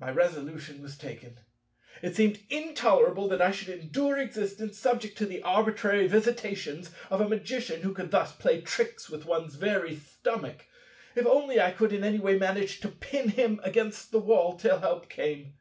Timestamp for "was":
0.82-0.98